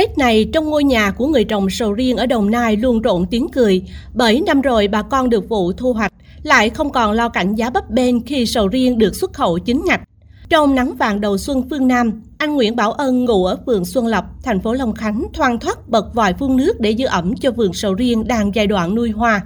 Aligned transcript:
Tết 0.00 0.18
này 0.18 0.48
trong 0.52 0.70
ngôi 0.70 0.84
nhà 0.84 1.10
của 1.10 1.26
người 1.26 1.44
trồng 1.44 1.70
sầu 1.70 1.92
riêng 1.92 2.16
ở 2.16 2.26
Đồng 2.26 2.50
Nai 2.50 2.76
luôn 2.76 3.02
rộn 3.02 3.26
tiếng 3.30 3.48
cười, 3.48 3.82
bởi 4.14 4.40
năm 4.40 4.60
rồi 4.60 4.88
bà 4.88 5.02
con 5.02 5.30
được 5.30 5.48
vụ 5.48 5.72
thu 5.72 5.92
hoạch, 5.92 6.12
lại 6.42 6.70
không 6.70 6.92
còn 6.92 7.12
lo 7.12 7.28
cảnh 7.28 7.54
giá 7.54 7.70
bấp 7.70 7.90
bênh 7.90 8.26
khi 8.26 8.46
sầu 8.46 8.68
riêng 8.68 8.98
được 8.98 9.16
xuất 9.16 9.32
khẩu 9.32 9.58
chính 9.58 9.84
ngạch. 9.84 10.00
Trong 10.48 10.74
nắng 10.74 10.96
vàng 10.96 11.20
đầu 11.20 11.38
xuân 11.38 11.68
phương 11.70 11.88
Nam, 11.88 12.22
anh 12.38 12.54
Nguyễn 12.54 12.76
Bảo 12.76 12.92
Ân 12.92 13.24
ngụ 13.24 13.44
ở 13.44 13.58
phường 13.66 13.84
Xuân 13.84 14.06
Lập, 14.06 14.24
thành 14.42 14.60
phố 14.60 14.72
Long 14.72 14.94
Khánh 14.94 15.26
thoang 15.34 15.58
thoát 15.58 15.88
bật 15.88 16.14
vòi 16.14 16.32
phun 16.32 16.56
nước 16.56 16.80
để 16.80 16.90
giữ 16.90 17.06
ẩm 17.06 17.34
cho 17.36 17.50
vườn 17.50 17.72
sầu 17.72 17.94
riêng 17.94 18.28
đang 18.28 18.54
giai 18.54 18.66
đoạn 18.66 18.94
nuôi 18.94 19.10
hoa. 19.10 19.40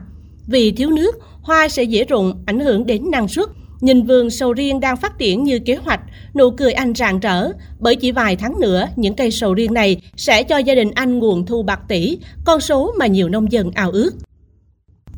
Vì 0.46 0.72
thiếu 0.72 0.90
nước, 0.90 1.14
hoa 1.42 1.68
sẽ 1.68 1.82
dễ 1.82 2.04
rụng, 2.04 2.42
ảnh 2.46 2.60
hưởng 2.60 2.86
đến 2.86 3.10
năng 3.10 3.28
suất, 3.28 3.48
Nhìn 3.84 4.02
vườn 4.02 4.30
sầu 4.30 4.52
riêng 4.52 4.80
đang 4.80 4.96
phát 4.96 5.18
triển 5.18 5.44
như 5.44 5.58
kế 5.58 5.74
hoạch, 5.74 6.00
nụ 6.34 6.50
cười 6.50 6.72
anh 6.72 6.94
rạng 6.94 7.20
rỡ, 7.20 7.48
bởi 7.78 7.96
chỉ 7.96 8.12
vài 8.12 8.36
tháng 8.36 8.60
nữa, 8.60 8.88
những 8.96 9.14
cây 9.14 9.30
sầu 9.30 9.54
riêng 9.54 9.74
này 9.74 10.00
sẽ 10.16 10.42
cho 10.42 10.58
gia 10.58 10.74
đình 10.74 10.90
anh 10.94 11.18
nguồn 11.18 11.46
thu 11.46 11.62
bạc 11.62 11.80
tỷ, 11.88 12.18
con 12.44 12.60
số 12.60 12.92
mà 12.98 13.06
nhiều 13.06 13.28
nông 13.28 13.52
dân 13.52 13.70
ao 13.74 13.90
ước. 13.90 14.10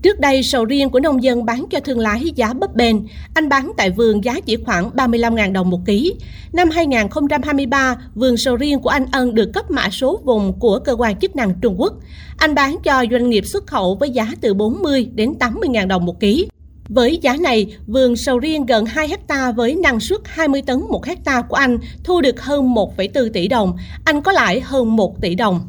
Trước 0.03 0.21
đây, 0.21 0.43
sầu 0.43 0.65
riêng 0.65 0.91
của 0.91 1.01
nông 1.01 1.23
dân 1.23 1.45
bán 1.45 1.65
cho 1.71 1.81
thương 1.81 1.99
lái 1.99 2.33
giá 2.35 2.53
bấp 2.53 2.75
bênh. 2.75 2.97
Anh 3.35 3.49
bán 3.49 3.73
tại 3.77 3.91
vườn 3.91 4.25
giá 4.25 4.41
chỉ 4.41 4.57
khoảng 4.57 4.91
35.000 4.91 5.53
đồng 5.53 5.71
một 5.71 5.81
ký. 5.87 6.15
Năm 6.53 6.71
2023, 6.71 7.97
vườn 8.15 8.37
sầu 8.37 8.57
riêng 8.57 8.81
của 8.81 8.89
anh 8.89 9.07
Ân 9.13 9.35
được 9.35 9.51
cấp 9.55 9.71
mã 9.71 9.91
số 9.91 10.21
vùng 10.25 10.59
của 10.59 10.79
cơ 10.79 10.93
quan 10.99 11.19
chức 11.19 11.37
năng 11.37 11.55
Trung 11.61 11.81
Quốc. 11.81 11.95
Anh 12.37 12.55
bán 12.55 12.77
cho 12.85 13.05
doanh 13.11 13.31
nghiệp 13.31 13.47
xuất 13.47 13.67
khẩu 13.67 13.95
với 13.95 14.11
giá 14.11 14.29
từ 14.41 14.55
40 14.55 15.09
đến 15.15 15.35
80.000 15.41 15.87
đồng 15.87 16.07
một 16.07 16.21
ký. 16.21 16.49
Với 16.89 17.19
giá 17.23 17.37
này, 17.37 17.77
vườn 17.87 18.17
sầu 18.17 18.39
riêng 18.39 18.67
gần 18.67 18.87
2 18.87 19.09
hecta 19.09 19.53
với 19.53 19.75
năng 19.75 20.01
suất 20.01 20.21
20 20.25 20.63
tấn 20.63 20.81
một 20.89 21.07
hecta 21.07 21.43
của 21.43 21.57
anh 21.57 21.79
thu 22.05 22.21
được 22.21 22.41
hơn 22.41 22.75
1,4 22.75 23.31
tỷ 23.33 23.49
đồng, 23.49 23.77
anh 24.05 24.23
có 24.23 24.33
lãi 24.33 24.61
hơn 24.61 24.97
1 24.97 25.21
tỷ 25.21 25.35
đồng. 25.35 25.61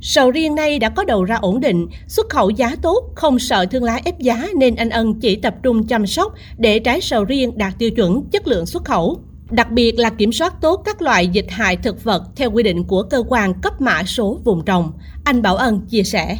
Sầu 0.00 0.30
riêng 0.30 0.54
này 0.54 0.78
đã 0.78 0.88
có 0.88 1.04
đầu 1.04 1.24
ra 1.24 1.36
ổn 1.36 1.60
định, 1.60 1.86
xuất 2.08 2.28
khẩu 2.28 2.50
giá 2.50 2.76
tốt, 2.82 3.10
không 3.14 3.38
sợ 3.38 3.66
thương 3.66 3.84
lái 3.84 4.02
ép 4.04 4.18
giá 4.18 4.48
nên 4.58 4.76
anh 4.76 4.90
Ân 4.90 5.20
chỉ 5.20 5.36
tập 5.36 5.54
trung 5.62 5.86
chăm 5.86 6.06
sóc 6.06 6.34
để 6.58 6.78
trái 6.78 7.00
sầu 7.00 7.24
riêng 7.24 7.58
đạt 7.58 7.72
tiêu 7.78 7.90
chuẩn 7.90 8.22
chất 8.30 8.46
lượng 8.46 8.66
xuất 8.66 8.84
khẩu. 8.84 9.20
Đặc 9.50 9.70
biệt 9.70 9.98
là 9.98 10.10
kiểm 10.10 10.32
soát 10.32 10.60
tốt 10.60 10.82
các 10.84 11.02
loại 11.02 11.28
dịch 11.28 11.46
hại 11.48 11.76
thực 11.76 12.04
vật 12.04 12.22
theo 12.36 12.50
quy 12.50 12.62
định 12.62 12.84
của 12.84 13.02
cơ 13.02 13.22
quan 13.28 13.60
cấp 13.60 13.80
mã 13.80 14.02
số 14.04 14.40
vùng 14.44 14.64
trồng. 14.64 14.92
Anh 15.24 15.42
Bảo 15.42 15.56
Ân 15.56 15.80
chia 15.80 16.02
sẻ. 16.02 16.38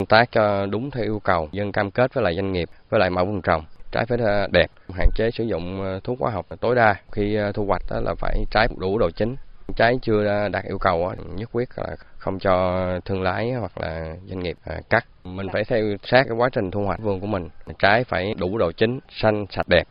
Công 0.00 0.06
tác 0.06 0.32
cho 0.32 0.66
đúng 0.66 0.90
theo 0.90 1.04
yêu 1.04 1.20
cầu, 1.24 1.48
dân 1.52 1.72
cam 1.72 1.90
kết 1.90 2.14
với 2.14 2.24
lại 2.24 2.34
doanh 2.36 2.52
nghiệp, 2.52 2.68
với 2.90 3.00
lại 3.00 3.10
mẫu 3.10 3.24
vùng 3.24 3.42
trồng. 3.42 3.64
Trái 3.92 4.06
phải 4.06 4.18
ờ, 4.18 4.46
đẹp, 4.52 4.66
hạn 4.94 5.08
chế 5.14 5.30
sử 5.30 5.44
dụng 5.44 5.82
ờ, 5.82 6.00
thuốc 6.04 6.20
hóa 6.20 6.30
học 6.30 6.46
tối 6.60 6.74
đa. 6.74 6.94
Khi 7.12 7.38
thu 7.54 7.66
hoạch 7.66 7.82
đó 7.90 8.00
là 8.00 8.14
phải 8.18 8.44
trái 8.50 8.68
đủ 8.78 8.98
độ 8.98 9.10
chín. 9.10 9.36
Trái 9.76 9.98
chưa 10.02 10.48
đạt 10.52 10.64
yêu 10.64 10.78
cầu 10.78 11.12
nhất 11.36 11.48
quyết 11.52 11.68
là 11.76 11.96
không 12.18 12.38
cho 12.38 12.84
thương 13.04 13.22
lái 13.22 13.52
hoặc 13.52 13.78
là 13.78 14.14
doanh 14.26 14.40
nghiệp 14.40 14.56
cắt. 14.90 15.06
Mình 15.24 15.46
phải 15.52 15.64
theo 15.64 15.96
sát 16.02 16.24
cái 16.28 16.36
quá 16.36 16.48
trình 16.52 16.70
thu 16.70 16.84
hoạch 16.84 17.00
vườn 17.00 17.20
của 17.20 17.26
mình. 17.26 17.48
Trái 17.78 18.04
phải 18.04 18.34
đủ 18.38 18.58
độ 18.58 18.72
chín, 18.72 18.98
xanh, 19.08 19.46
sạch 19.50 19.68
đẹp. 19.68 19.84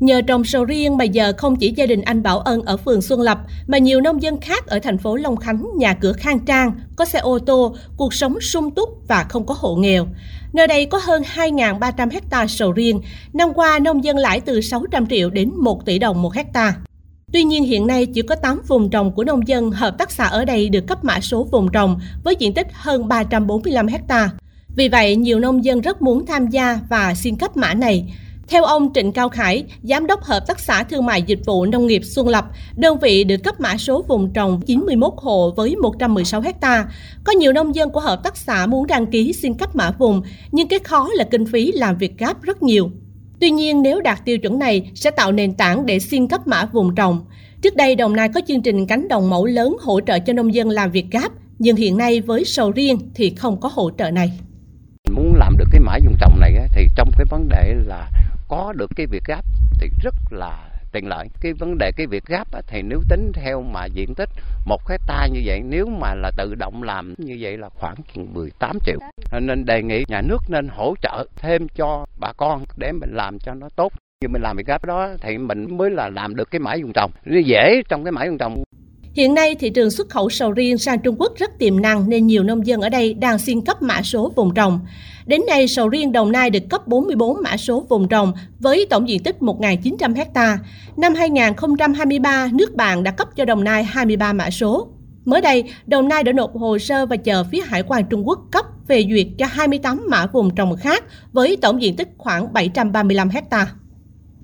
Nhờ 0.00 0.20
trồng 0.20 0.44
sầu 0.44 0.64
riêng 0.64 0.96
mà 0.96 1.04
giờ 1.04 1.32
không 1.38 1.56
chỉ 1.56 1.72
gia 1.76 1.86
đình 1.86 2.02
anh 2.02 2.22
Bảo 2.22 2.40
Ân 2.40 2.62
ở 2.62 2.76
phường 2.76 3.02
Xuân 3.02 3.20
Lập 3.20 3.38
mà 3.66 3.78
nhiều 3.78 4.00
nông 4.00 4.22
dân 4.22 4.40
khác 4.40 4.66
ở 4.66 4.78
thành 4.78 4.98
phố 4.98 5.16
Long 5.16 5.36
Khánh 5.36 5.66
nhà 5.76 5.94
cửa 5.94 6.12
khang 6.12 6.38
trang, 6.38 6.72
có 6.96 7.04
xe 7.04 7.18
ô 7.18 7.38
tô, 7.38 7.76
cuộc 7.96 8.14
sống 8.14 8.40
sung 8.40 8.70
túc 8.70 8.88
và 9.08 9.24
không 9.28 9.46
có 9.46 9.54
hộ 9.58 9.76
nghèo. 9.76 10.06
Nơi 10.52 10.66
đây 10.66 10.86
có 10.86 11.00
hơn 11.02 11.22
2.300 11.34 12.10
hecta 12.10 12.46
sầu 12.46 12.72
riêng, 12.72 13.00
năm 13.32 13.54
qua 13.54 13.78
nông 13.78 14.04
dân 14.04 14.16
lãi 14.16 14.40
từ 14.40 14.60
600 14.60 15.06
triệu 15.06 15.30
đến 15.30 15.52
1 15.56 15.86
tỷ 15.86 15.98
đồng 15.98 16.22
một 16.22 16.34
hecta. 16.34 16.74
Tuy 17.32 17.44
nhiên 17.44 17.64
hiện 17.64 17.86
nay 17.86 18.06
chỉ 18.06 18.22
có 18.22 18.34
8 18.34 18.60
vùng 18.66 18.90
trồng 18.90 19.12
của 19.12 19.24
nông 19.24 19.48
dân 19.48 19.70
hợp 19.70 19.98
tác 19.98 20.10
xã 20.10 20.24
ở 20.24 20.44
đây 20.44 20.68
được 20.68 20.86
cấp 20.86 21.04
mã 21.04 21.20
số 21.20 21.44
vùng 21.44 21.68
trồng 21.72 22.00
với 22.24 22.36
diện 22.38 22.54
tích 22.54 22.66
hơn 22.72 23.08
345 23.08 23.86
hecta. 23.86 24.30
Vì 24.76 24.88
vậy, 24.88 25.16
nhiều 25.16 25.40
nông 25.40 25.64
dân 25.64 25.80
rất 25.80 26.02
muốn 26.02 26.26
tham 26.26 26.46
gia 26.46 26.78
và 26.88 27.14
xin 27.14 27.36
cấp 27.36 27.56
mã 27.56 27.74
này. 27.74 28.14
Theo 28.50 28.64
ông 28.64 28.92
Trịnh 28.94 29.12
Cao 29.12 29.28
Khải, 29.28 29.64
Giám 29.82 30.06
đốc 30.06 30.22
Hợp 30.22 30.46
tác 30.46 30.60
xã 30.60 30.82
Thương 30.82 31.06
mại 31.06 31.22
Dịch 31.22 31.38
vụ 31.46 31.66
Nông 31.66 31.86
nghiệp 31.86 32.02
Xuân 32.04 32.28
Lập, 32.28 32.44
đơn 32.76 32.98
vị 32.98 33.24
được 33.24 33.36
cấp 33.36 33.60
mã 33.60 33.76
số 33.76 34.04
vùng 34.08 34.32
trồng 34.32 34.60
91 34.66 35.12
hộ 35.16 35.52
với 35.56 35.76
116 35.76 36.40
hecta. 36.40 36.86
Có 37.24 37.32
nhiều 37.32 37.52
nông 37.52 37.74
dân 37.74 37.90
của 37.90 38.00
hợp 38.00 38.20
tác 38.24 38.36
xã 38.36 38.66
muốn 38.66 38.86
đăng 38.86 39.06
ký 39.06 39.32
xin 39.32 39.54
cấp 39.54 39.76
mã 39.76 39.90
vùng, 39.90 40.22
nhưng 40.52 40.68
cái 40.68 40.78
khó 40.78 41.08
là 41.14 41.24
kinh 41.24 41.46
phí 41.46 41.72
làm 41.72 41.98
việc 41.98 42.18
gáp 42.18 42.42
rất 42.42 42.62
nhiều. 42.62 42.90
Tuy 43.40 43.50
nhiên, 43.50 43.82
nếu 43.82 44.00
đạt 44.00 44.24
tiêu 44.24 44.38
chuẩn 44.38 44.58
này 44.58 44.90
sẽ 44.94 45.10
tạo 45.10 45.32
nền 45.32 45.54
tảng 45.54 45.86
để 45.86 45.98
xin 45.98 46.28
cấp 46.28 46.46
mã 46.46 46.64
vùng 46.64 46.94
trồng. 46.94 47.24
Trước 47.62 47.76
đây, 47.76 47.94
Đồng 47.94 48.16
Nai 48.16 48.28
có 48.28 48.40
chương 48.48 48.62
trình 48.62 48.86
cánh 48.86 49.08
đồng 49.08 49.30
mẫu 49.30 49.46
lớn 49.46 49.76
hỗ 49.80 50.00
trợ 50.00 50.18
cho 50.18 50.32
nông 50.32 50.54
dân 50.54 50.68
làm 50.68 50.90
việc 50.90 51.06
gáp, 51.10 51.32
nhưng 51.58 51.76
hiện 51.76 51.96
nay 51.96 52.20
với 52.20 52.44
sầu 52.44 52.70
riêng 52.70 52.98
thì 53.14 53.34
không 53.36 53.60
có 53.60 53.70
hỗ 53.72 53.90
trợ 53.98 54.10
này. 54.10 54.32
Muốn 55.14 55.34
làm 55.36 55.56
được 55.56 55.64
cái 55.72 55.80
mã 55.80 55.98
vùng 56.04 56.14
trồng 56.20 56.40
này 56.40 56.52
thì 56.74 56.86
trong 56.96 57.10
cái 57.18 57.26
vấn 57.30 57.48
đề 57.48 57.74
là 57.86 58.10
có 58.48 58.72
được 58.76 58.90
cái 58.96 59.06
việc 59.06 59.24
gáp 59.24 59.44
thì 59.80 59.88
rất 60.02 60.14
là 60.30 60.68
tiện 60.92 61.08
lợi. 61.08 61.26
Cái 61.40 61.52
vấn 61.52 61.78
đề 61.78 61.92
cái 61.96 62.06
việc 62.06 62.24
gáp 62.26 62.48
thì 62.66 62.82
nếu 62.82 63.00
tính 63.08 63.32
theo 63.34 63.62
mà 63.62 63.86
diện 63.86 64.14
tích 64.14 64.28
một 64.64 64.88
hecta 64.88 65.26
như 65.26 65.40
vậy, 65.44 65.60
nếu 65.64 65.86
mà 65.86 66.14
là 66.14 66.30
tự 66.36 66.54
động 66.54 66.82
làm 66.82 67.14
như 67.18 67.36
vậy 67.40 67.56
là 67.56 67.68
khoảng 67.68 67.94
18 68.14 68.78
triệu. 68.86 68.98
Nên 69.40 69.64
đề 69.64 69.82
nghị 69.82 70.04
nhà 70.08 70.20
nước 70.20 70.38
nên 70.48 70.68
hỗ 70.68 70.94
trợ 71.02 71.26
thêm 71.36 71.68
cho 71.68 72.06
bà 72.20 72.32
con 72.36 72.64
để 72.76 72.92
mình 72.92 73.10
làm 73.12 73.38
cho 73.38 73.54
nó 73.54 73.68
tốt. 73.76 73.92
Như 74.22 74.28
mình 74.28 74.42
làm 74.42 74.56
việc 74.56 74.66
gáp 74.66 74.84
đó 74.84 75.08
thì 75.20 75.38
mình 75.38 75.76
mới 75.76 75.90
là 75.90 76.08
làm 76.08 76.36
được 76.36 76.50
cái 76.50 76.58
mãi 76.58 76.82
vùng 76.82 76.92
trồng. 76.92 77.10
Nó 77.24 77.38
dễ 77.38 77.82
trong 77.88 78.04
cái 78.04 78.12
mãi 78.12 78.28
vùng 78.28 78.38
trồng. 78.38 78.62
Hiện 79.18 79.34
nay, 79.34 79.54
thị 79.54 79.70
trường 79.70 79.90
xuất 79.90 80.08
khẩu 80.08 80.30
sầu 80.30 80.52
riêng 80.52 80.78
sang 80.78 80.98
Trung 80.98 81.16
Quốc 81.18 81.32
rất 81.36 81.58
tiềm 81.58 81.80
năng 81.80 82.08
nên 82.08 82.26
nhiều 82.26 82.42
nông 82.42 82.66
dân 82.66 82.80
ở 82.80 82.88
đây 82.88 83.14
đang 83.14 83.38
xin 83.38 83.60
cấp 83.60 83.82
mã 83.82 84.02
số 84.02 84.32
vùng 84.36 84.54
trồng. 84.54 84.80
Đến 85.26 85.40
nay, 85.46 85.68
sầu 85.68 85.88
riêng 85.88 86.12
Đồng 86.12 86.32
Nai 86.32 86.50
được 86.50 86.62
cấp 86.70 86.88
44 86.88 87.42
mã 87.42 87.56
số 87.56 87.86
vùng 87.88 88.08
trồng 88.08 88.32
với 88.60 88.86
tổng 88.90 89.08
diện 89.08 89.22
tích 89.22 89.36
1.900 89.40 90.14
hecta. 90.14 90.58
Năm 90.96 91.14
2023, 91.14 92.48
nước 92.52 92.74
bạn 92.74 93.02
đã 93.02 93.10
cấp 93.10 93.28
cho 93.36 93.44
Đồng 93.44 93.64
Nai 93.64 93.84
23 93.84 94.32
mã 94.32 94.50
số. 94.50 94.88
Mới 95.24 95.40
đây, 95.40 95.64
Đồng 95.86 96.08
Nai 96.08 96.24
đã 96.24 96.32
nộp 96.32 96.56
hồ 96.56 96.78
sơ 96.78 97.06
và 97.06 97.16
chờ 97.16 97.44
phía 97.44 97.60
Hải 97.66 97.82
quan 97.82 98.04
Trung 98.10 98.28
Quốc 98.28 98.38
cấp 98.52 98.64
phê 98.88 99.04
duyệt 99.10 99.26
cho 99.38 99.46
28 99.46 100.06
mã 100.10 100.26
vùng 100.26 100.54
trồng 100.54 100.76
khác 100.76 101.04
với 101.32 101.56
tổng 101.56 101.82
diện 101.82 101.96
tích 101.96 102.08
khoảng 102.18 102.52
735 102.52 103.28
hecta. 103.28 103.66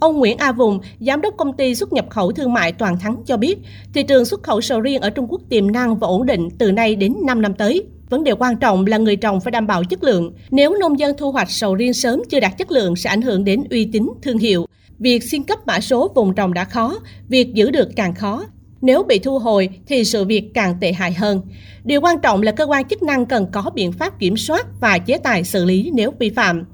Ông 0.00 0.18
Nguyễn 0.18 0.38
A 0.38 0.52
Vùng, 0.52 0.80
giám 1.00 1.20
đốc 1.20 1.34
công 1.36 1.52
ty 1.52 1.74
xuất 1.74 1.92
nhập 1.92 2.06
khẩu 2.10 2.32
thương 2.32 2.52
mại 2.52 2.72
Toàn 2.72 2.98
Thắng 2.98 3.16
cho 3.26 3.36
biết, 3.36 3.58
thị 3.94 4.02
trường 4.02 4.24
xuất 4.24 4.42
khẩu 4.42 4.60
sầu 4.60 4.80
riêng 4.80 5.00
ở 5.00 5.10
Trung 5.10 5.26
Quốc 5.28 5.40
tiềm 5.48 5.72
năng 5.72 5.96
và 5.96 6.06
ổn 6.06 6.26
định 6.26 6.48
từ 6.58 6.72
nay 6.72 6.96
đến 6.96 7.14
5 7.26 7.42
năm 7.42 7.54
tới. 7.54 7.82
Vấn 8.10 8.24
đề 8.24 8.32
quan 8.32 8.56
trọng 8.56 8.86
là 8.86 8.98
người 8.98 9.16
trồng 9.16 9.40
phải 9.40 9.50
đảm 9.50 9.66
bảo 9.66 9.84
chất 9.84 10.04
lượng. 10.04 10.32
Nếu 10.50 10.76
nông 10.80 10.98
dân 10.98 11.16
thu 11.18 11.32
hoạch 11.32 11.50
sầu 11.50 11.74
riêng 11.74 11.94
sớm 11.94 12.22
chưa 12.30 12.40
đạt 12.40 12.58
chất 12.58 12.70
lượng 12.70 12.96
sẽ 12.96 13.10
ảnh 13.10 13.22
hưởng 13.22 13.44
đến 13.44 13.64
uy 13.70 13.88
tín 13.92 14.08
thương 14.22 14.38
hiệu. 14.38 14.66
Việc 14.98 15.22
xin 15.22 15.42
cấp 15.42 15.58
mã 15.66 15.80
số 15.80 16.12
vùng 16.14 16.34
trồng 16.34 16.54
đã 16.54 16.64
khó, 16.64 16.98
việc 17.28 17.54
giữ 17.54 17.70
được 17.70 17.88
càng 17.96 18.14
khó. 18.14 18.44
Nếu 18.80 19.02
bị 19.02 19.18
thu 19.18 19.38
hồi 19.38 19.68
thì 19.86 20.04
sự 20.04 20.24
việc 20.24 20.50
càng 20.54 20.76
tệ 20.80 20.92
hại 20.92 21.12
hơn. 21.12 21.40
Điều 21.84 22.00
quan 22.00 22.20
trọng 22.20 22.42
là 22.42 22.52
cơ 22.52 22.64
quan 22.64 22.88
chức 22.88 23.02
năng 23.02 23.26
cần 23.26 23.46
có 23.52 23.70
biện 23.74 23.92
pháp 23.92 24.18
kiểm 24.18 24.36
soát 24.36 24.66
và 24.80 24.98
chế 24.98 25.18
tài 25.18 25.44
xử 25.44 25.64
lý 25.64 25.90
nếu 25.94 26.12
vi 26.18 26.30
phạm. 26.30 26.64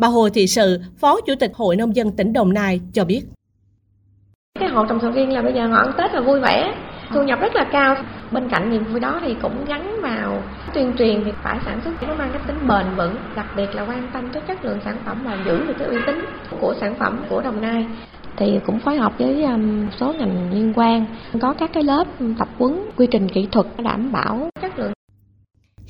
Bà 0.00 0.08
Hồ 0.08 0.28
Thị 0.34 0.46
Sự, 0.46 0.80
Phó 1.00 1.20
Chủ 1.26 1.34
tịch 1.40 1.50
Hội 1.54 1.76
Nông 1.76 1.96
dân 1.96 2.10
tỉnh 2.16 2.32
Đồng 2.32 2.54
Nai 2.54 2.80
cho 2.92 3.04
biết. 3.04 3.22
Cái 4.60 4.68
hộ 4.68 4.86
trồng 4.86 4.98
sầu 5.02 5.10
riêng 5.10 5.32
là 5.32 5.42
bây 5.42 5.52
giờ 5.52 5.66
họ 5.66 5.76
ăn 5.76 5.92
Tết 5.98 6.14
là 6.14 6.20
vui 6.20 6.40
vẻ, 6.40 6.74
thu 7.10 7.22
nhập 7.22 7.38
rất 7.40 7.54
là 7.54 7.64
cao. 7.72 7.96
Bên 8.30 8.48
cạnh 8.48 8.70
niềm 8.70 8.84
vui 8.84 9.00
đó 9.00 9.20
thì 9.24 9.34
cũng 9.42 9.64
gắn 9.68 10.00
vào 10.02 10.42
tuyên 10.74 10.92
truyền 10.98 11.22
thì 11.24 11.30
phải 11.42 11.58
sản 11.64 11.80
xuất 11.84 12.02
nó 12.02 12.14
mang 12.14 12.30
cái 12.32 12.42
tính 12.46 12.68
bền 12.68 12.86
vững, 12.96 13.16
đặc 13.36 13.46
biệt 13.56 13.74
là 13.74 13.82
quan 13.82 14.08
tâm 14.12 14.28
tới 14.32 14.42
chất 14.48 14.64
lượng 14.64 14.78
sản 14.84 14.96
phẩm 15.04 15.22
và 15.24 15.38
giữ 15.46 15.66
được 15.66 15.74
cái 15.78 15.88
uy 15.88 15.96
tín 16.06 16.24
của 16.60 16.74
sản 16.80 16.94
phẩm 16.98 17.24
của 17.28 17.40
Đồng 17.42 17.60
Nai 17.60 17.86
thì 18.36 18.60
cũng 18.66 18.80
phối 18.80 18.96
hợp 18.96 19.12
với 19.18 19.44
um, 19.44 19.88
số 20.00 20.12
ngành 20.18 20.52
liên 20.52 20.72
quan 20.76 21.06
có 21.40 21.54
các 21.58 21.70
cái 21.72 21.82
lớp 21.82 22.04
tập 22.38 22.48
huấn 22.58 22.80
quy 22.96 23.06
trình 23.10 23.28
kỹ 23.28 23.48
thuật 23.52 23.66
đảm 23.78 24.12
bảo 24.12 24.48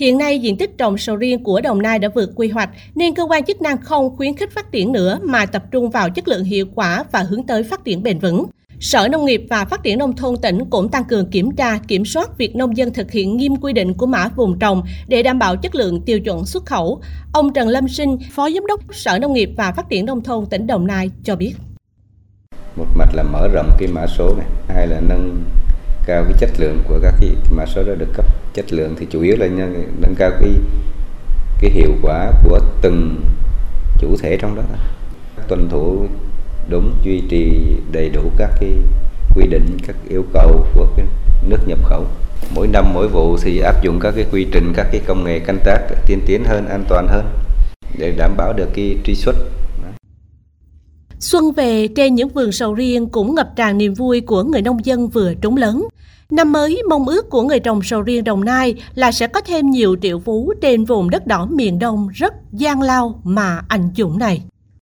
Hiện 0.00 0.19
nay, 0.19 0.38
diện 0.38 0.56
tích 0.56 0.79
trồng 0.79 0.99
sầu 0.99 1.17
riêng 1.17 1.44
của 1.44 1.61
Đồng 1.61 1.82
Nai 1.82 1.99
đã 1.99 2.08
vượt 2.14 2.31
quy 2.35 2.49
hoạch, 2.49 2.70
nên 2.94 3.14
cơ 3.14 3.23
quan 3.23 3.44
chức 3.44 3.62
năng 3.62 3.79
không 3.79 4.17
khuyến 4.17 4.37
khích 4.37 4.52
phát 4.52 4.73
triển 4.73 4.93
nữa 4.93 5.19
mà 5.23 5.47
tập 5.47 5.62
trung 5.70 5.91
vào 5.91 6.11
chất 6.11 6.29
lượng 6.29 6.44
hiệu 6.44 6.67
quả 6.75 7.05
và 7.12 7.23
hướng 7.23 7.47
tới 7.47 7.62
phát 7.62 7.85
triển 7.85 8.02
bền 8.02 8.19
vững. 8.19 8.47
Sở 8.81 9.08
Nông 9.08 9.25
nghiệp 9.25 9.47
và 9.50 9.64
Phát 9.64 9.82
triển 9.82 9.99
Nông 9.99 10.17
thôn 10.17 10.37
tỉnh 10.37 10.64
cũng 10.70 10.88
tăng 10.88 11.05
cường 11.05 11.31
kiểm 11.31 11.56
tra, 11.56 11.79
kiểm 11.88 12.05
soát 12.05 12.38
việc 12.38 12.56
nông 12.56 12.76
dân 12.76 12.93
thực 12.93 13.11
hiện 13.11 13.37
nghiêm 13.37 13.56
quy 13.56 13.73
định 13.73 13.94
của 13.94 14.06
mã 14.06 14.29
vùng 14.29 14.58
trồng 14.58 14.82
để 15.08 15.23
đảm 15.23 15.38
bảo 15.38 15.56
chất 15.56 15.75
lượng 15.75 16.00
tiêu 16.00 16.20
chuẩn 16.20 16.46
xuất 16.46 16.67
khẩu. 16.67 17.00
Ông 17.32 17.53
Trần 17.53 17.69
Lâm 17.69 17.88
Sinh, 17.88 18.19
Phó 18.31 18.50
Giám 18.50 18.67
đốc 18.67 18.81
Sở 18.93 19.19
Nông 19.19 19.32
nghiệp 19.32 19.50
và 19.56 19.73
Phát 19.73 19.88
triển 19.88 20.06
Nông 20.06 20.23
thôn 20.23 20.46
tỉnh 20.46 20.67
Đồng 20.67 20.87
Nai 20.87 21.11
cho 21.25 21.37
biết. 21.37 21.53
Một 22.76 22.87
mặt 22.96 23.08
là 23.14 23.23
mở 23.23 23.49
rộng 23.49 23.70
cái 23.79 23.88
mã 23.88 24.06
số 24.06 24.35
này, 24.38 24.46
hai 24.69 24.87
là 24.87 25.00
nâng 25.08 25.39
cao 26.06 26.25
cái 26.25 26.35
chất 26.38 26.50
lượng 26.58 26.82
của 26.88 26.99
các 27.02 27.14
cái 27.20 27.31
mã 27.50 27.67
số 27.67 27.82
đó 27.82 27.94
được 27.99 28.08
cấp. 28.14 28.25
Chất 28.55 28.73
lượng 28.73 28.94
thì 28.99 29.06
chủ 29.11 29.23
yếu 29.23 29.37
là 29.37 29.47
nâng 30.00 30.14
cao 30.19 30.31
cái 30.41 30.50
cái 31.61 31.70
hiệu 31.70 31.94
quả 32.02 32.32
của 32.44 32.61
từng 32.82 33.20
chủ 33.99 34.17
thể 34.23 34.37
trong 34.41 34.56
đó. 34.56 34.62
Tuân 35.49 35.69
thủ 35.69 36.06
đúng, 36.69 36.94
duy 37.05 37.23
trì 37.31 37.76
đầy 37.93 38.08
đủ 38.08 38.31
các 38.37 38.50
cái 38.61 38.70
quy 39.35 39.47
định, 39.47 39.76
các 39.87 39.97
yêu 40.08 40.25
cầu 40.32 40.67
của 40.75 40.87
cái 40.97 41.06
nước 41.49 41.58
nhập 41.67 41.79
khẩu. 41.85 42.06
Mỗi 42.55 42.67
năm 42.67 42.94
mỗi 42.94 43.08
vụ 43.08 43.37
thì 43.43 43.61
áp 43.61 43.82
dụng 43.82 43.99
các 44.00 44.14
cái 44.17 44.26
quy 44.32 44.46
trình, 44.53 44.73
các 44.76 44.87
cái 44.93 45.00
công 45.06 45.25
nghệ 45.25 45.38
canh 45.38 45.58
tác 45.64 45.79
tiên 46.06 46.20
tiến 46.26 46.44
hơn, 46.44 46.69
an 46.69 46.85
toàn 46.88 47.08
hơn 47.08 47.26
để 47.99 48.12
đảm 48.17 48.37
bảo 48.37 48.53
được 48.53 48.69
cái 48.75 48.96
truy 49.05 49.14
xuất 49.14 49.37
Xuân 51.20 51.52
về 51.52 51.88
trên 51.88 52.14
những 52.14 52.28
vườn 52.28 52.52
sầu 52.52 52.75
riêng 52.75 53.06
cũng 53.06 53.34
ngập 53.34 53.56
tràn 53.56 53.78
niềm 53.78 53.94
vui 53.94 54.20
của 54.20 54.43
người 54.43 54.62
nông 54.62 54.84
dân 54.84 55.08
vừa 55.08 55.34
trúng 55.34 55.56
lớn. 55.56 55.88
Năm 56.31 56.52
mới, 56.52 56.82
mong 56.88 57.08
ước 57.08 57.31
của 57.31 57.43
người 57.43 57.61
trồng 57.61 57.82
sầu 57.82 58.02
riêng 58.02 58.25
Đồng 58.25 58.44
Nai 58.44 58.75
là 58.94 59.12
sẽ 59.12 59.26
có 59.26 59.40
thêm 59.40 59.70
nhiều 59.70 59.96
triệu 60.02 60.19
phú 60.19 60.52
trên 60.62 60.84
vùng 60.84 61.11
đất 61.11 61.26
đỏ 61.26 61.46
miền 61.50 61.78
Đông 61.78 62.08
rất 62.08 62.34
gian 62.52 62.82
lao 62.82 63.20
mà 63.25 63.61
anh 63.69 63.90
dũng 63.96 64.19
này. 64.19 64.43